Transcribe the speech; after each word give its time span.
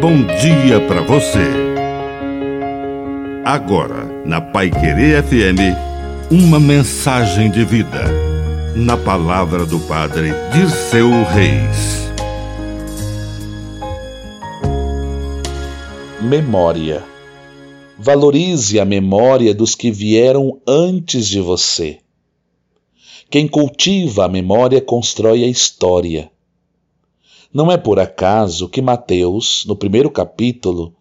bom 0.00 0.16
dia 0.24 0.80
para 0.88 1.02
você. 1.02 1.44
Agora, 3.44 4.06
na 4.24 4.40
Pai 4.40 4.70
Querer 4.70 5.22
FM, 5.22 5.76
uma 6.30 6.58
mensagem 6.58 7.50
de 7.50 7.62
vida. 7.66 8.04
Na 8.74 8.96
palavra 8.96 9.66
do 9.66 9.78
Padre 9.80 10.30
Dirceu 10.54 11.10
Reis. 11.24 12.10
Memória. 16.22 17.04
Valorize 17.98 18.80
a 18.80 18.86
memória 18.86 19.52
dos 19.52 19.74
que 19.74 19.90
vieram 19.90 20.58
antes 20.66 21.28
de 21.28 21.42
você. 21.42 21.98
Quem 23.28 23.46
cultiva 23.46 24.24
a 24.24 24.28
memória 24.28 24.80
constrói 24.80 25.44
a 25.44 25.48
história. 25.48 26.30
Não 27.52 27.70
é 27.70 27.76
por 27.76 27.98
acaso 27.98 28.68
que 28.68 28.80
Mateus, 28.80 29.64
no 29.66 29.74
primeiro 29.74 30.08
capítulo, 30.08 30.94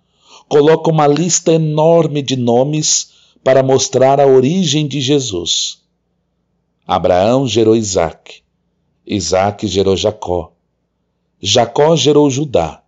coloca 0.48 0.90
uma 0.90 1.06
lista 1.06 1.54
enorme 1.54 2.24
de 2.24 2.36
nomes 2.36 3.12
para 3.44 3.62
mostrar 3.62 4.20
a 4.20 4.26
origem 4.26 4.88
de 4.88 5.00
Jesus. 5.00 5.84
Abraão 6.88 7.48
gerou 7.48 7.76
Isaac, 7.76 8.42
Isaac 9.06 9.68
gerou 9.68 9.96
Jacó, 9.96 10.52
Jacó 11.40 11.96
gerou 11.96 12.28
Judá, 12.32 12.82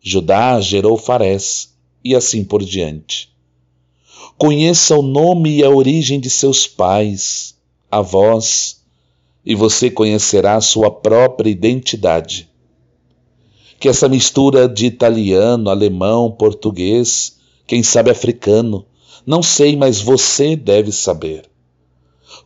Judá 0.00 0.60
gerou 0.60 0.96
Farés, 0.96 1.74
e 2.04 2.14
assim 2.14 2.44
por 2.44 2.62
diante. 2.62 3.34
Conheça 4.38 4.96
o 4.96 5.02
nome 5.02 5.56
e 5.56 5.64
a 5.64 5.70
origem 5.70 6.20
de 6.20 6.30
seus 6.30 6.68
pais, 6.68 7.56
avós, 7.90 8.80
e 9.44 9.56
você 9.56 9.90
conhecerá 9.90 10.60
sua 10.60 10.88
própria 10.88 11.50
identidade 11.50 12.48
que 13.78 13.88
essa 13.88 14.08
mistura 14.08 14.68
de 14.68 14.86
italiano, 14.86 15.68
alemão, 15.68 16.30
português, 16.30 17.36
quem 17.66 17.82
sabe 17.82 18.10
africano, 18.10 18.86
não 19.26 19.42
sei, 19.42 19.76
mas 19.76 20.00
você 20.00 20.56
deve 20.56 20.92
saber. 20.92 21.44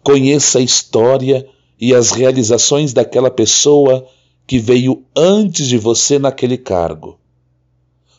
Conheça 0.02 0.58
a 0.58 0.62
história 0.62 1.46
e 1.78 1.94
as 1.94 2.10
realizações 2.10 2.92
daquela 2.92 3.30
pessoa 3.30 4.06
que 4.46 4.58
veio 4.58 5.04
antes 5.14 5.68
de 5.68 5.78
você 5.78 6.18
naquele 6.18 6.58
cargo. 6.58 7.18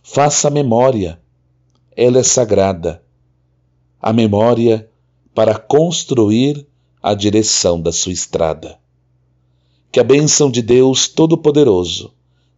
Faça 0.03 0.49
memória, 0.49 1.19
ela 1.95 2.19
é 2.19 2.23
sagrada. 2.23 3.03
A 4.01 4.13
memória 4.13 4.89
para 5.33 5.57
construir 5.57 6.65
a 7.01 7.13
direção 7.13 7.81
da 7.81 7.91
sua 7.91 8.11
estrada. 8.11 8.79
Que 9.91 9.99
a 9.99 10.03
bênção 10.03 10.49
de 10.49 10.61
Deus 10.61 11.07
Todo-Poderoso 11.07 12.13